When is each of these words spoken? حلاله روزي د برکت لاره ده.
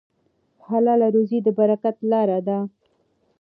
حلاله 0.67 1.07
روزي 1.15 1.39
د 1.43 1.47
برکت 1.59 1.95
لاره 2.11 2.39
ده. 2.47 2.57